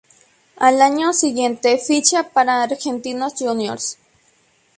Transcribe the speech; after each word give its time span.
Al 0.57 0.81
año 0.81 1.13
siguiente, 1.13 1.77
ficha 1.77 2.23
para 2.23 2.63
Argentinos 2.63 3.35
Juniors. 3.37 3.99